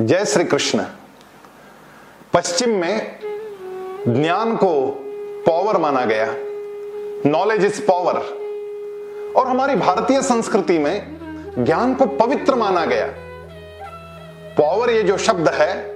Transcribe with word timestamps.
जय 0.00 0.24
श्री 0.24 0.44
कृष्ण। 0.44 0.84
पश्चिम 2.32 2.70
में 2.70 3.18
ज्ञान 4.08 4.56
को 4.56 4.86
पावर 5.46 5.76
माना 5.76 6.04
गया। 6.04 6.26
नॉलेज 7.30 7.64
इज़ 7.64 7.82
पावर 7.82 8.14
और 9.36 9.46
हमारी 9.46 9.74
भारतीय 9.74 10.22
संस्कृति 10.22 10.78
में 10.78 11.16
ज्ञान 11.58 11.94
को 11.94 12.06
पवित्र 12.06 12.54
माना 12.54 12.84
गया। 12.84 13.06
पावर 14.58 14.90
ये 14.90 15.02
जो 15.02 15.16
शब्द 15.16 15.48
है, 15.48 15.94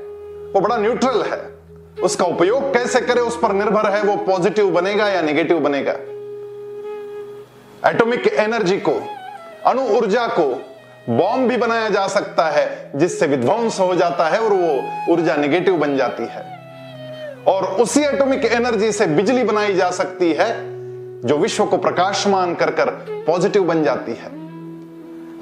वो 0.53 0.61
बड़ा 0.61 0.77
न्यूट्रल 0.77 1.23
है। 1.23 1.55
उसका 2.03 2.25
उपयोग 2.25 2.75
कैसे 2.75 3.01
करें, 3.01 3.23
उस 3.23 3.37
पर 3.37 3.53
निर्भर 3.53 3.91
है, 3.91 4.03
वो 4.03 4.17
पॉजिटिव 4.17 4.71
बनेगा 4.71 5.09
या 5.09 5.23
नेगेटिव 5.23 5.61
बनेगा। 5.61 5.93
एटॉमिक 7.91 8.27
एनर्जी 8.27 8.79
को, 8.89 9.03
अणु 9.67 9.83
ऊर्जा 9.83 10.27
को 10.27 10.63
बॉम्ब 11.11 11.49
भी 11.49 11.57
बनाया 11.57 11.89
जा 11.89 12.07
सकता 12.07 12.45
है, 12.45 12.91
जिससे 12.97 13.27
विध्वंस 13.27 13.81
हो 13.81 13.95
जाता 13.95 14.29
है 14.29 14.41
और 14.41 14.53
वो 14.53 14.85
ऊर्जा 15.13 15.37
नेगेटिव 15.37 15.77
बन 15.77 15.97
जाती 15.97 16.23
है। 16.23 16.59
और 17.47 17.65
उसी 17.65 18.01
एटॉमिक 18.01 18.45
एनर्जी 18.45 18.93
से 18.93 19.07
बिजली 19.07 19.45
बनाई 19.45 19.75
जा 19.75 19.91
सकती 19.91 20.33
है, 20.33 20.57
जो 21.23 21.37
विश्व 21.37 21.67
को 21.67 21.77
प्रकाशमान 21.77 22.55
कर 22.55 22.71
कर 22.71 22.91
पॉजिटिव 23.27 23.65
बन 23.65 23.85
जाती 23.85 24.13
है। 24.13 24.29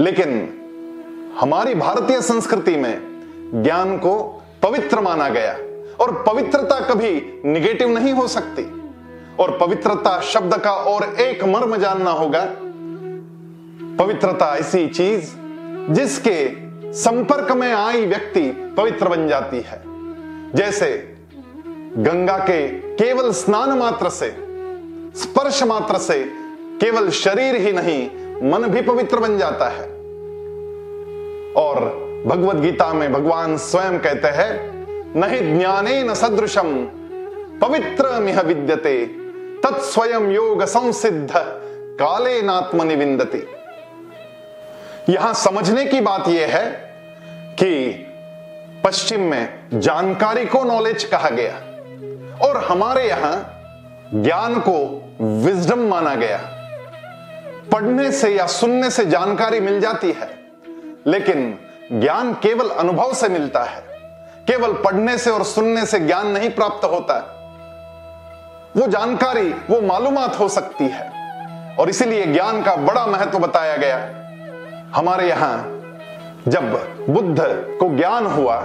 लेकिन 0.00 0.54
हमारी 1.40 1.74
भारतीय 1.74 2.20
संस्कृति 2.20 2.76
में 2.76 2.98
ज्ञान 3.54 3.98
को 3.98 4.42
पवित्र 4.62 5.00
माना 5.00 5.28
गया 5.28 5.52
और 6.04 6.24
पवित्रता 6.26 6.80
कभी 6.80 7.42
निगेटिव 7.44 7.88
नहीं 7.88 8.12
हो 8.12 8.28
सकती। 8.28 8.62
और 9.38 9.58
पवित्रता 9.58 10.20
शब्द 10.20 10.54
का 10.54 10.72
और 10.72 11.14
एक 11.20 11.44
मर्म 11.44 11.76
जानना 11.76 12.10
होगा, 12.10 12.48
पवित्रता 14.04 14.56
ऐसी 14.56 14.88
चीज़ 14.88 15.43
जिसके 15.90 16.64
संपर्क 16.92 17.52
में 17.52 17.72
आई 17.72 18.06
व्यक्ति 18.06 18.74
पवित्र 18.76 19.08
बन 19.08 19.28
जाती 19.28 19.56
है। 19.56 19.82
जैसे 20.54 21.16
गंगा 21.98 22.38
के 22.38 22.68
केवल 22.68 23.32
स्नान 23.32 23.78
मात्र 23.78 24.08
से, 24.08 24.30
स्पर्श 25.16 25.62
मात्र 25.62 25.98
से 25.98 26.24
केवल 26.80 27.10
शरीर 27.10 27.56
ही 27.56 27.72
नहीं, 27.72 28.10
मन 28.50 28.66
भी 28.66 28.82
पवित्र 28.82 29.18
बन 29.18 29.38
जाता 29.38 29.68
है। 29.68 29.86
और 31.54 32.04
भगवत 32.26 32.56
गीता 32.56 32.94
में 32.94 33.12
भगवान 33.12 33.56
स्वयं 33.56 33.98
कहते 33.98 34.28
हैं, 34.28 34.74
नहीं 35.16 35.58
ज्ञाने 35.58 36.02
न 36.02 36.14
सदृशम 36.14 36.88
पवित्र 37.60 38.20
मिह 38.20 38.40
विद्यते, 38.40 39.06
तत्स्वयं 39.64 40.30
योग 40.30 40.64
संसिद्ध, 40.64 41.30
काले 42.00 42.42
नात्म 42.42 42.82
निविंदती। 42.82 43.53
यहाँ 45.08 45.34
समझने 45.34 45.84
की 45.84 46.00
बात 46.00 46.28
यह 46.28 46.46
है 46.46 46.70
कि 47.54 47.90
पश्चिम 48.84 49.20
में 49.20 49.68
जानकारी 49.74 50.46
को 50.46 50.64
नॉलेज 50.64 51.04
कहा 51.04 51.30
गया 51.30 51.54
और 52.46 52.64
हमारे 52.64 53.08
यहाँ 53.08 53.60
ज्ञान 54.14 54.60
को 54.68 54.76
विजडम 55.20 55.78
माना 55.78 56.14
गया। 56.14 56.38
पढ़ने 57.72 58.12
से 58.12 58.34
या 58.34 58.46
सुनने 58.46 58.90
से 58.90 59.06
जानकारी 59.06 59.60
मिल 59.60 59.80
जाती 59.80 60.12
है, 60.12 60.38
लेकिन 61.06 61.58
ज्ञान 61.92 62.34
केवल 62.34 62.68
अनुभव 62.68 63.14
से 63.14 63.28
मिलता 63.28 63.62
है। 63.62 63.84
केवल 64.46 64.72
पढ़ने 64.72 65.18
से 65.18 65.30
और 65.30 65.44
सुनने 65.44 65.86
से 65.86 66.00
ज्ञान 66.00 66.26
नहीं 66.26 66.50
प्राप्त 66.50 66.84
होता। 66.84 67.14
है 67.14 67.34
वो 68.76 68.86
जानकारी, 68.86 69.50
वो 69.50 69.80
मालूमात 69.80 70.38
हो 70.38 70.48
सकती 70.48 70.88
है 70.88 71.10
और 71.76 71.88
इसीलिए 71.88 72.26
ज्ञान 72.26 72.62
का 72.62 72.76
बड़ा 72.76 73.06
महत्व 73.06 73.38
बताया 73.38 73.76
गया। 73.76 74.23
हमारे 74.94 75.28
यहाँ 75.28 75.80
जब 76.48 76.72
बुद्ध 77.10 77.36
को 77.80 77.96
ज्ञान 77.96 78.26
हुआ, 78.26 78.56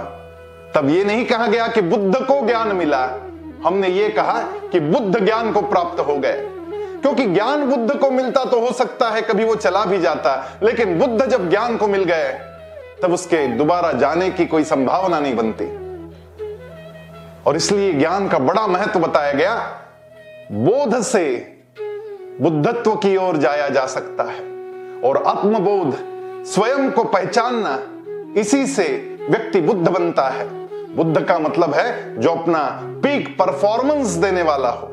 तब 0.74 0.88
यह 0.90 1.04
नहीं 1.04 1.24
कहा 1.24 1.46
गया 1.46 1.68
कि 1.68 1.80
बुद्ध 1.82 2.16
को 2.16 2.46
ज्ञान 2.46 2.68
मिला। 2.68 3.10
हमने 3.66 3.88
ये 3.88 4.08
कहा 4.08 4.42
कि 4.42 4.80
बुद्ध 4.80 5.24
ज्ञान 5.24 5.52
को 5.52 5.62
प्राप्त 5.62 6.00
हो 6.00 6.16
गए। 6.18 6.50
क्योंकि 7.02 7.26
ज्ञान 7.26 7.64
बुद्ध 7.64 7.94
को 7.94 8.10
मिलता 8.10 8.44
तो 8.44 8.60
हो 8.60 8.72
सकता 8.72 9.10
है, 9.10 9.22
कभी 9.22 9.44
वो 9.44 9.54
चला 9.54 9.84
भी 9.84 9.98
जाता। 9.98 10.58
लेकिन 10.62 10.98
बुद्ध 10.98 11.26
जब 11.26 11.50
ज्ञान 11.50 11.76
को 11.76 11.88
मिल 11.88 12.04
गए, 12.04 12.40
तब 13.02 13.12
उसके 13.12 13.48
दोबारा 13.48 13.92
जाने 13.92 14.30
की 14.30 14.46
कोई 14.46 14.64
संभावना 14.64 15.20
नहीं 15.20 15.36
बनती। 15.36 15.64
और 17.46 17.56
इसलिए 17.56 17.92
ज्ञान 17.92 18.28
का 18.28 18.38
बड़ा 18.38 18.66
महत्व 18.66 19.00
बताया 19.00 19.32
गया, 19.32 19.78
बोध 20.52 21.00
से 21.00 21.56
बुद्धत्व 22.40 22.94
की 22.94 23.16
ओर 23.16 23.36
जाया 23.36 23.68
जा 23.68 23.86
सकता 23.86 24.24
है। 24.24 24.50
और 25.00 25.24
आत्मबोध 25.26 26.09
स्वयं 26.44 26.90
को 26.90 27.04
पहचानना 27.04 27.78
इसी 28.40 28.66
से 28.66 28.84
व्यक्ति 29.30 29.60
बुद्ध 29.60 29.88
बनता 29.88 30.28
है। 30.28 30.48
बुद्ध 30.96 31.20
का 31.20 31.38
मतलब 31.38 31.74
है 31.74 32.20
जो 32.20 32.30
अपना 32.30 32.62
पीक 33.02 33.28
परफॉर्मेंस 33.38 34.08
देने 34.08 34.42
वाला 34.42 34.68
हो, 34.68 34.88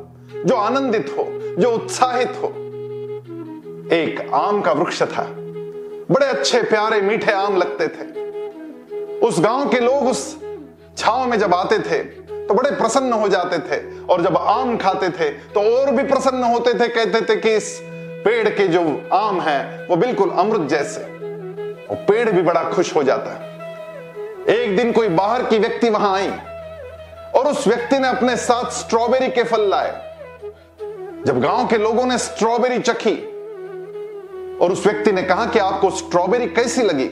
जो 0.46 0.56
आनंदित 0.56 1.16
हो, 1.18 1.26
जो 1.60 1.72
उत्साहित 1.72 2.34
हो। 2.44 2.48
एक 3.94 4.30
आम 4.34 4.62
का 4.62 4.72
वृक्ष 4.72 5.02
था। 5.04 5.24
बड़े 6.12 6.26
अच्छे, 6.26 6.62
प्यारे, 6.62 7.02
मीठे 7.02 7.32
आम 7.32 7.58
लगते 7.58 7.88
थे। 7.88 9.20
उस 9.20 9.40
गाँव 9.40 9.70
के 9.70 9.80
लोग 9.80 10.08
उस 10.08 10.38
छाव 10.98 11.26
में 11.26 11.40
जब 11.40 11.54
आते 11.54 11.80
थे 11.80 12.04
तो 12.48 12.54
बड़े 12.54 12.72
प्रसन्न 12.72 13.14
हो 13.14 13.28
जाते 13.28 13.58
थे। 13.60 13.82
और 14.06 14.22
जब 14.22 14.38
आम 14.38 14.78
खाते 14.78 15.10
थे 15.10 15.30
तो 15.30 15.62
और 15.62 15.92
भी 15.92 16.04
प्रसन्न 16.04 16.44
होते 16.44 16.74
थे, 16.74 16.88
कहते 16.88 17.22
थे 17.22 17.36
कि 17.36 17.56
इस 17.56 17.80
पेड़ 18.26 18.50
के 18.50 18.68
जो 18.68 18.82
आम 19.14 19.42
है, 19.42 19.88
वो 19.90 19.96
बिल्कुल 19.96 20.30
अमृत 20.30 20.70
जैसे। 20.70 21.17
और 21.90 21.96
पेड़ 21.96 22.30
भी 22.32 22.42
बड़ा 22.42 22.64
खुश 22.64 22.96
हो 22.96 23.04
जाता 23.04 23.32
है। 23.32 23.56
एक 24.50 24.76
दिन 24.78 24.92
कोई 24.92 25.08
बाहर 25.10 25.44
की 25.44 25.60
व्यक्ति 25.60 25.90
वहाँ 25.90 26.14
आई 26.16 26.30
और 27.36 27.48
उस 27.48 27.68
व्यक्ति 27.68 28.00
ने 28.00 28.08
अपने 28.08 28.36
साथ 28.38 28.70
स्ट्रॉबेरी 28.72 29.28
के 29.28 29.44
फल 29.44 29.70
लाए। 29.70 29.92
जब 31.26 31.40
गाँव 31.42 31.68
के 31.68 31.78
लोगों 31.78 32.06
ने 32.06 32.18
स्ट्रॉबेरी 32.18 32.80
चखी 32.80 33.16
और 34.58 34.72
उस 34.72 34.86
व्यक्ति 34.88 35.12
ने 35.12 35.24
कहा 35.24 35.46
कि 35.46 35.60
आपको 35.60 35.90
स्ट्रॉबेरी 35.90 36.48
कैसी 36.48 36.82
लगी 36.82 37.08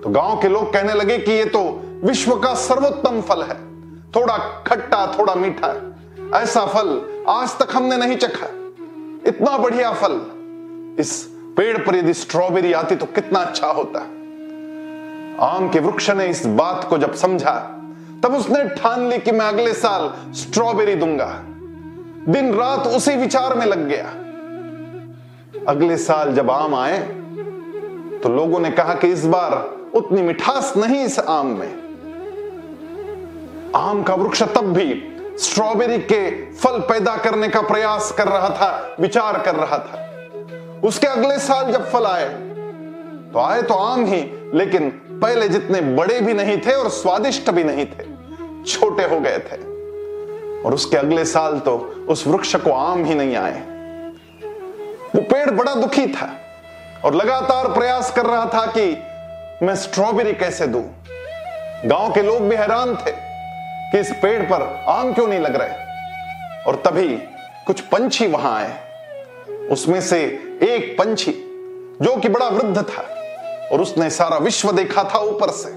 तो 0.00 0.10
गाँव 0.10 0.40
के 0.42 0.48
लोग 0.48 0.72
कहने 0.72 0.94
लगे 0.94 1.18
कि 1.18 1.32
ये 1.32 1.44
तो 1.44 1.60
विश्व 2.04 2.34
का 2.36 2.54
सर्वोत्तम 2.54 3.20
फल 3.20 3.42
है। 3.42 3.56
थोड़ा 4.12 4.36
खट्टा, 4.66 5.06
थोड़ा 5.18 5.34
मीठा 5.34 5.66
है। 5.66 6.42
ऐसा 6.42 6.64
फल 6.66 7.24
आज 7.28 7.58
तक 7.58 7.68
हमने 7.72 7.96
नहीं 7.96 8.16
चखा। 8.16 8.46
इतना 9.26 9.56
बढ़िया 9.58 9.92
फल 9.92 10.20
इस 10.98 11.12
पेड़ 11.56 11.78
पर 11.78 11.96
यदि 11.96 12.14
स्ट्रॉबेरी 12.14 12.72
आती 12.72 12.96
तो 12.96 13.06
कितना 13.06 13.40
अच्छा 13.40 13.66
होता। 13.68 14.00
आम 15.46 15.68
के 15.68 15.80
वृक्ष 15.80 16.10
ने 16.10 16.26
इस 16.26 16.44
बात 16.46 16.86
को 16.90 16.98
जब 16.98 17.14
समझा, 17.14 17.54
तब 18.22 18.34
उसने 18.34 18.64
ठान 18.76 19.08
ली 19.08 19.18
कि 19.18 19.32
मैं 19.32 19.46
अगले 19.46 19.72
साल 19.74 20.12
स्ट्रॉबेरी 20.34 20.94
दूँगा। 20.94 21.26
दिन 22.28 22.52
रात 22.54 22.86
उसी 22.86 23.16
विचार 23.16 23.54
में 23.54 23.66
लग 23.66 23.86
गया। 23.88 24.04
अगले 25.68 25.96
साल 25.96 26.34
जब 26.34 26.50
आम 26.50 26.74
आए 26.74 26.98
तो 28.18 28.28
लोगों 28.28 28.60
ने 28.60 28.70
कहा 28.70 28.94
कि 28.94 29.08
इस 29.08 29.24
बार 29.26 29.52
उतनी 29.94 30.22
मिठास 30.22 30.72
नहीं 30.76 31.04
इस 31.04 31.18
आम 31.18 31.46
में। 31.56 31.82
आम 33.76 34.02
का 34.02 34.14
वृक्ष 34.14 34.42
तब 34.54 34.72
भी 34.72 35.02
स्ट्रॉबेरी 35.40 35.98
के 36.02 36.30
फल 36.52 36.78
पैदा 36.80 37.16
करने 37.16 37.48
का 37.48 37.60
प्रयास 37.62 38.12
कर 38.18 38.28
रहा 38.28 38.48
था, 38.50 38.96
विचार 39.00 39.38
कर 39.42 39.54
रहा 39.54 39.78
था। 39.78 40.00
उसके 40.84 41.06
अगले 41.06 41.38
साल 41.38 41.72
जब 41.72 41.90
फल 41.90 42.06
आए 42.06 42.28
तो 43.32 43.38
आए 43.40 43.62
तो 43.62 43.74
आम 43.74 44.04
ही, 44.04 44.20
लेकिन 44.54 44.90
पहले 45.22 45.48
जितने 45.48 45.80
बड़े 45.96 46.20
भी 46.20 46.34
नहीं 46.34 46.56
थे 46.58 46.72
और 46.72 46.88
स्वादिष्ट 46.88 47.50
भी 47.50 47.64
नहीं 47.64 47.86
थे, 47.86 48.04
छोटे 48.64 49.04
हो 49.04 49.20
गए 49.20 49.38
थे। 49.40 49.56
और 50.62 50.74
उसके 50.74 50.96
अगले 50.96 51.24
साल 51.24 51.58
तो 51.58 51.76
उस 52.08 52.26
वृक्ष 52.26 52.54
को 52.56 52.72
आम 52.72 53.04
ही 53.04 53.14
नहीं 53.14 53.36
आए। 53.36 53.60
वो 55.14 55.20
पेड़ 55.22 55.50
बड़ा 55.50 55.74
दुखी 55.74 56.06
था 56.06 56.30
और 57.04 57.14
लगातार 57.14 57.72
प्रयास 57.72 58.12
कर 58.12 58.26
रहा 58.26 58.44
था 58.46 58.66
कि 58.78 58.86
मैं 59.66 59.74
स्ट्रॉबेरी 59.76 60.32
कैसे 60.34 60.66
दू। 60.66 60.84
गाँव 61.86 62.12
के 62.12 62.22
लोग 62.22 62.48
भी 62.48 62.56
हैरान 62.56 62.96
थे 62.96 63.12
कि 63.90 63.98
इस 63.98 64.12
पेड़ 64.22 64.42
पर 64.42 64.62
आम 64.88 65.12
क्यों 65.12 65.26
नहीं 65.26 65.40
लग 65.40 65.56
रहे। 65.56 66.62
और 66.64 66.82
तभी 66.86 67.08
कुछ 67.66 67.80
पंछी 67.80 68.26
वहाँ 68.26 68.56
आए। 68.56 69.68
उसमें 69.70 70.00
से 70.00 70.20
एक 70.66 70.98
पंछी 70.98 71.32
जो 72.02 72.16
कि 72.16 72.28
बड़ा 72.28 72.48
वृद्ध 72.48 72.82
था 72.82 73.02
और 73.72 73.80
उसने 73.80 74.10
सारा 74.10 74.36
विश्व 74.38 74.72
देखा 74.72 75.04
था 75.04 75.18
ऊपर 75.18 75.50
से। 75.50 75.68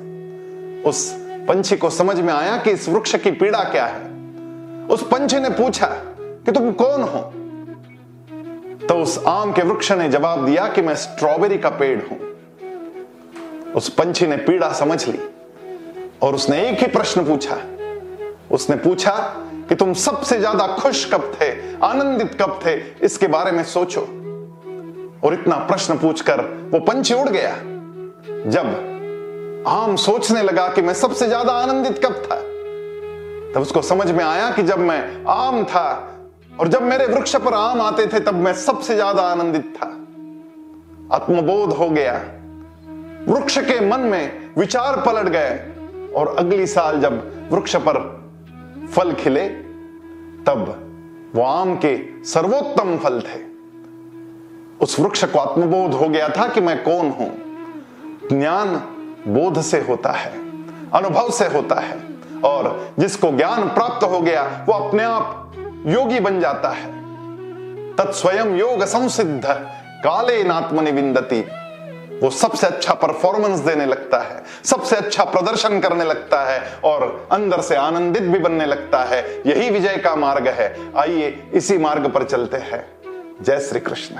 उस 0.90 1.10
पंछी 1.48 1.78
को 1.78 1.90
समझ 1.90 2.20
में 2.20 2.34
आया 2.34 2.58
कि 2.58 2.72
इस 2.72 2.88
वृक्ष 2.90 3.16
की 3.16 3.32
पीड़ा 3.32 3.64
क्या 3.64 3.86
है। 3.86 4.06
उस 4.88 5.04
पंछी 5.04 5.40
ने 5.40 5.50
पूछा 5.50 5.88
कि 6.46 6.52
तुम 6.52 6.72
कौन 6.72 7.02
हो? 7.02 7.20
तो 8.88 8.96
उस 8.96 9.24
आम 9.28 9.52
के 9.52 9.62
वृक्ष 9.62 9.92
ने 9.92 10.10
जवाब 10.10 10.46
दिया 10.46 10.68
कि 10.68 10.82
मैं 10.82 10.96
स्ट्रॉबेरी 10.96 11.58
का 11.58 11.70
पेड़ 11.70 12.00
हूँ। 12.02 12.20
उस 13.74 13.90
पंछी 13.90 14.28
ने 14.28 14.38
पीड़ा 14.38 14.72
समझ 14.74 15.08
ली 15.08 15.20
और 16.22 16.36
उसने 16.36 16.62
एक 16.70 16.80
ही 16.80 16.88
प्रश्न 16.88 17.26
पूछा। 17.26 17.58
उसने 18.52 18.76
पूछा 18.76 19.12
कि 19.70 19.76
तुम 19.76 19.94
सबसे 19.94 20.40
ज़्यादा 20.40 20.68
खुश 20.68 21.06
कब 21.14 21.32
थे, 21.42 21.52
आनंदित 21.78 22.38
कब 22.42 22.60
थे, 22.66 22.76
इसके 23.06 23.28
बारे 23.28 23.52
में 23.52 23.64
सोचो। 23.64 24.02
और 25.24 25.34
इतना 25.34 25.56
प्रश्न 25.68 25.98
पूछकर 25.98 26.42
वो 26.72 26.80
पंछी 26.82 27.14
उड़ 27.14 27.30
गया। 27.30 27.56
जब 28.52 29.64
आम 29.68 29.96
सोचने 29.96 30.42
लगा 30.44 30.68
कि 30.68 30.82
मैं 30.82 30.94
सबसे 30.94 31.28
ज़्यादा 31.28 31.54
आनंदित 31.54 31.98
कब 32.06 32.22
था, 32.24 32.36
तब 33.54 33.62
उसको 33.62 33.82
समझ 33.82 34.12
में 34.12 34.24
आया 34.24 34.50
कि 34.52 34.64
जब 34.64 34.80
मैं 34.80 35.26
आम 35.30 35.64
था 35.64 35.88
और 36.60 36.68
जब 36.68 36.82
मेरे 36.82 37.06
वृक्ष 37.06 37.36
पर 37.36 37.54
आम 37.54 37.82
आते 37.82 38.06
थे, 38.08 38.20
तब 38.20 38.34
मैं 38.36 38.54
सबसे 38.56 38.96
ज़्यादा 38.96 39.22
आनंदित 39.24 39.74
था। 39.78 39.88
आत्मबोध 41.16 41.74
हो 41.74 41.90
गया। 41.90 42.14
वृक्ष 43.28 43.58
के 43.62 43.80
मन 43.80 44.00
में 44.02 44.54
विचार 44.58 45.02
पलट 45.02 45.30
गए 45.30 46.12
और 46.16 46.36
अगली 46.40 46.68
साल 46.68 47.00
जब 47.02 47.22
वृक्ष 47.52 47.76
पर 47.88 48.00
फल 48.94 49.14
खिले, 49.14 49.48
तब 50.44 51.32
वो 51.36 51.44
आम 51.44 51.76
के 51.76 51.98
सर्वोत्तम 52.26 52.98
फल 52.98 53.22
थे। 53.22 53.47
उस 54.82 55.00
वृक्ष 55.00 55.24
को 55.24 55.40
आत्मबोध 55.40 55.94
हो 55.94 56.10
गया 56.10 56.30
था 56.30 56.48
कि 56.48 56.62
मैं 56.62 56.84
कौन 56.84 57.10
हूँ? 57.10 57.38
ज्ञान 58.40 58.76
बोध 59.28 59.62
से 59.62 59.80
होता 59.82 60.12
है, 60.12 60.32
अनुभव 60.92 61.30
से 61.30 61.46
होता 61.46 61.80
है, 61.80 62.00
और 62.44 62.92
जिसको 63.00 63.32
ज्ञान 63.32 63.70
प्राप्त 63.70 64.04
हो 64.04 64.20
गया, 64.20 64.66
वो 64.70 64.74
अपने 64.74 65.04
आप 65.04 65.54
योगी 65.86 66.20
बन 66.20 66.40
जाता 66.40 66.70
है। 66.70 66.98
तत्स्वयं 67.96 68.58
योग 68.58 68.84
संसिद्ध, 68.84 69.46
काले 70.04 70.44
नात्मनि 70.44 70.92
वो 72.20 72.30
सबसे 72.30 72.68
अच्छा 72.68 72.94
परफॉर्मेंस 72.94 73.60
देने 73.60 73.86
लगता 73.86 74.18
है, 74.18 74.44
सबसे 74.64 74.96
अच्छा 74.96 75.24
प्रदर्शन 75.24 75.80
करने 75.80 76.04
लगता 76.04 76.42
है, 76.42 76.80
और 76.84 77.28
अंदर 77.32 77.62
से 77.62 77.76
आनंदित 77.76 78.24
भी 78.24 78.40
बनने 78.40 78.66
लगता 78.66 79.04
है। 79.04 79.42
यही 79.46 79.70
विजय 79.70 79.98
का 79.98 80.16
मार्ग 80.16 80.48
है। 80.48 80.92
आइए 80.98 81.52
इसी 81.54 81.78
मार्ग 81.78 82.12
पर 82.12 82.24
चलते 82.24 82.58
हैं। 82.58 82.90
जय 83.42 83.60
श्री 83.60 83.80
कृष्ण। 83.80 84.16